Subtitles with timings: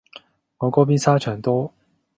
[0.57, 1.71] 我嗰邊沙場多